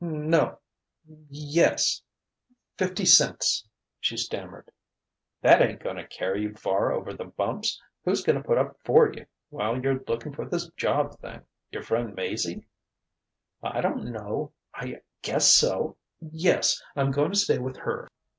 [0.03, 0.57] "No
[1.29, 2.01] yes
[2.75, 3.67] fifty cents,"
[3.99, 4.71] she stammered.
[5.43, 7.79] "That ain't goin' to carry you far over the bumps.
[8.03, 11.43] Who's goin' to put up for you while you're lookin' for this job thing?
[11.69, 12.65] Your frien' Maizie?"
[13.61, 18.09] "I don't know I guess so yes: I'm going to stay with her."